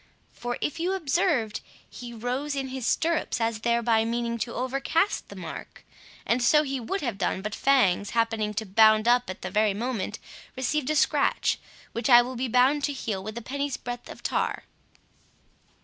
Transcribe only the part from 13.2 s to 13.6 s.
with a